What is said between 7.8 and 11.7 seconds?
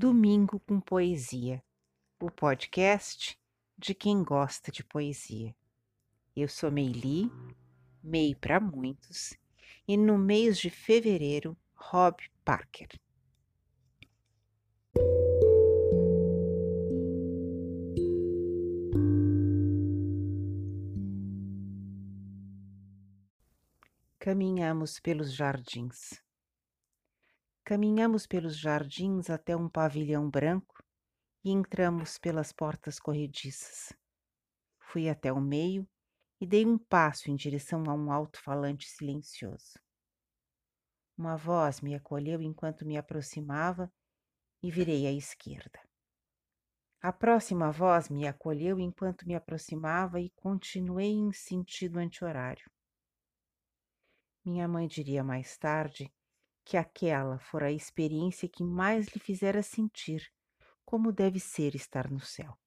Mei para muitos, e no mês de fevereiro,